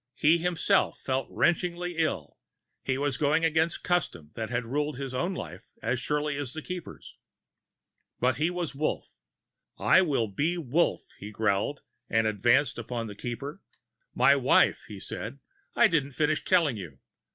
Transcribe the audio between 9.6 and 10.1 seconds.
"I